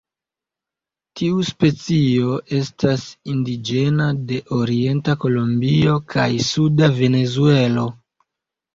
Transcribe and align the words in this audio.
Tiu 1.19 1.43
specio 1.49 2.31
estas 2.61 3.05
indiĝena 3.35 4.09
de 4.33 4.43
orienta 4.61 5.19
Kolombio 5.27 5.97
kaj 6.17 6.29
suda 6.51 6.95
Venezuelo. 7.01 7.91